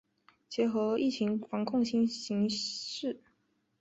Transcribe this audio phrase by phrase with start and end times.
[0.49, 3.21] 结合疫情防控新形势